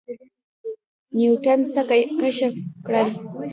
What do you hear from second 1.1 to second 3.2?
نیوټن څه کشف کړل؟